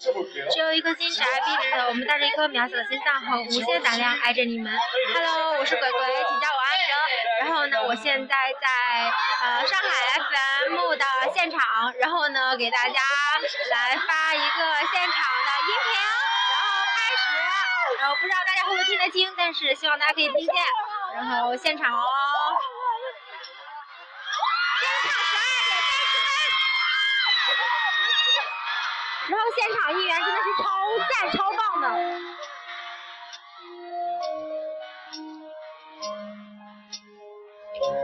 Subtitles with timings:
[0.00, 0.08] 只
[0.60, 4.72] 有一颗心，只爱壁纸的我们带着一颗渺小的心脏和无限胆量爱着你们。
[5.12, 6.94] Hello，我是鬼鬼，请叫我安哲。
[7.40, 8.66] 然后呢，我现在在
[9.44, 9.88] 呃上海
[10.64, 12.98] FM 的现场，然后呢给大家
[13.70, 18.00] 来发一个现场的音频，然后开始。
[18.00, 20.54] 然后不知道大家会不会听得清，但是希望大家可以听见。
[21.14, 22.06] 然后现场哦。
[29.54, 30.64] 现场应援真的是超
[31.08, 31.86] 赞超棒的。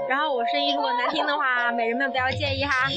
[0.08, 2.88] 然后我声音如果难听的话，美人们不要介意哈。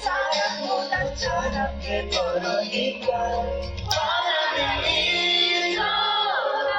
[0.00, 3.06] 사랑보다 저렇게 보니까
[3.88, 4.86] 바람이
[5.70, 6.72] 일어나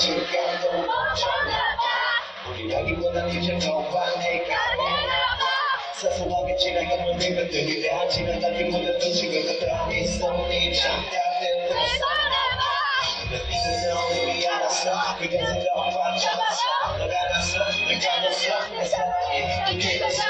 [0.00, 1.84] 情感都爆炸了吧
[2.42, 5.12] 不一大早就忘提前的好坏没关系啦
[5.92, 12.56] 算是忘记情感也能明对你表达情感但更多的真心也能表你的聪明 champagne and i'm sold out
[13.28, 13.92] 的眼睛都
[14.24, 18.88] 你压倒思考让你看到你的伤疤你的眼都装满了花
[19.28, 20.29] 圈 i'm sold out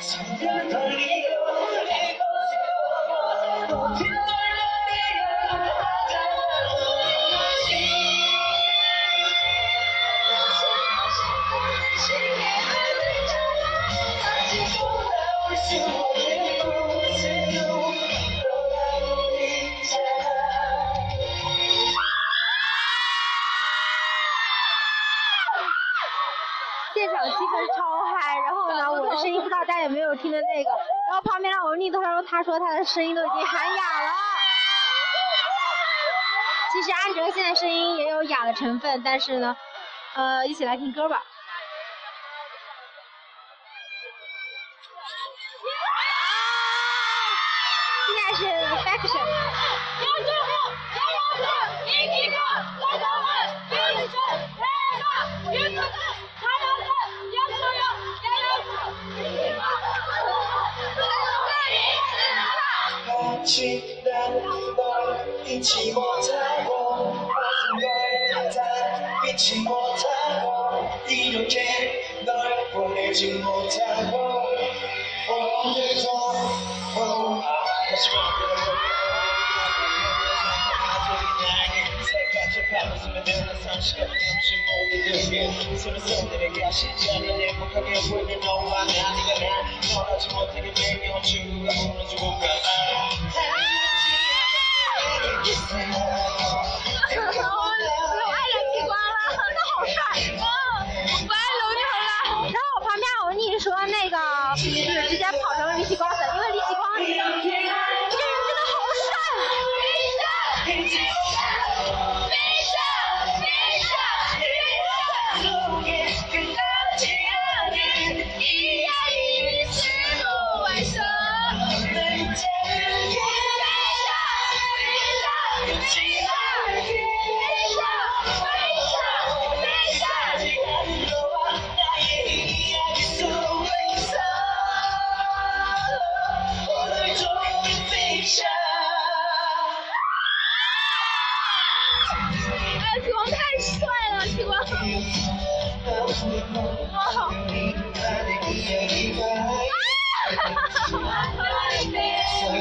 [0.00, 1.28] 숨겨 돌리고
[1.88, 4.30] 내고 세워 모든 걸
[4.88, 6.12] 내려 하자지
[10.28, 11.66] 자신을
[12.04, 12.58] 지내야
[13.00, 13.64] 되잖아
[14.36, 16.27] 아직 돌아올 수 없는
[29.00, 30.70] 我的声音不知道大家有没有听的那个，
[31.08, 34.12] 然后旁边让我另一头，他说他的声音都已经喊哑了。
[36.72, 39.56] 其实安哲现在声音也有哑的成分，但是呢，
[40.14, 41.22] 呃，一起来听歌吧。
[48.06, 48.44] 现在是
[48.84, 49.26] faction。
[63.48, 68.62] 끝이 난널 잊지 못하고 모든 걸다
[69.26, 74.44] 잊지 못하고 이렇게 널 보내지 못하고
[75.30, 76.08] 오늘도
[76.98, 77.42] oh,
[77.90, 78.57] let's go.
[82.68, 82.76] 啊！
[82.76, 82.92] 我
[98.30, 98.94] 爱龙牛了，
[99.32, 99.96] 他好帅
[100.36, 100.44] 啊！
[101.26, 102.10] 我爱龙牛了。
[102.52, 104.16] 然后我旁边，我跟你说那个
[104.56, 105.24] 是直接。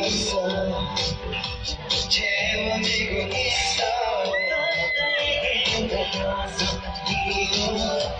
[0.07, 0.48] 있어
[2.07, 3.83] 채워지고 있어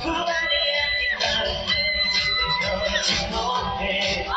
[0.02, 1.24] 그만이 아니다
[3.00, 4.28] 그지 못해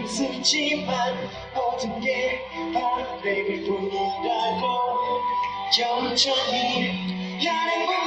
[0.00, 2.40] 긴장은 쓰지만 모든 게
[2.72, 5.20] 바람을 뿐이라고
[5.70, 6.82] 천천히
[7.38, 7.99] 행복